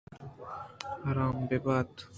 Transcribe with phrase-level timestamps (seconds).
[1.05, 1.91] حرام بہ بات